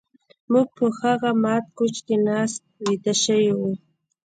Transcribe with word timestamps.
موږ 0.51 0.67
په 0.77 0.85
هغه 0.99 1.29
مات 1.43 1.65
کوچ 1.77 1.95
کې 2.05 2.15
ناست 2.27 2.61
ویده 2.85 3.13
شوي 3.23 3.51
وو 3.57 3.71